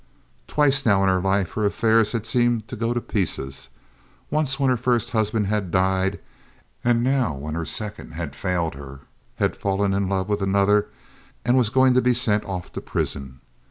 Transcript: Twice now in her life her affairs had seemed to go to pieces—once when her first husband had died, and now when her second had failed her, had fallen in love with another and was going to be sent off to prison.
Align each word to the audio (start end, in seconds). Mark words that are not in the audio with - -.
Twice 0.47 0.83
now 0.83 1.03
in 1.03 1.09
her 1.09 1.21
life 1.21 1.51
her 1.51 1.63
affairs 1.63 2.13
had 2.13 2.25
seemed 2.25 2.67
to 2.69 2.75
go 2.75 2.91
to 2.91 2.99
pieces—once 2.99 4.59
when 4.59 4.71
her 4.71 4.75
first 4.75 5.11
husband 5.11 5.45
had 5.45 5.69
died, 5.69 6.19
and 6.83 7.03
now 7.03 7.35
when 7.35 7.53
her 7.53 7.65
second 7.65 8.15
had 8.15 8.35
failed 8.35 8.73
her, 8.73 9.01
had 9.35 9.55
fallen 9.55 9.93
in 9.93 10.09
love 10.09 10.27
with 10.27 10.41
another 10.41 10.87
and 11.45 11.55
was 11.55 11.69
going 11.69 11.93
to 11.93 12.01
be 12.01 12.15
sent 12.15 12.43
off 12.45 12.71
to 12.73 12.81
prison. 12.81 13.41